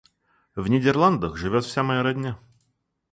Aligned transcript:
В 0.55 0.67
Нидерландах 0.67 1.37
живёт 1.37 1.63
вся 1.63 1.83
моя 1.83 2.01
родня. 2.01 2.35